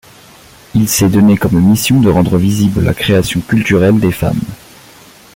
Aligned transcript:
Il 0.73 0.89
s’est 0.89 1.09
donné 1.09 1.37
comme 1.37 1.61
mission 1.61 1.99
de 2.01 2.09
rendre 2.09 2.39
visible 2.39 2.81
la 2.81 2.95
création 2.95 3.39
culturelle 3.39 3.99
des 3.99 4.11
femmes. 4.11 4.41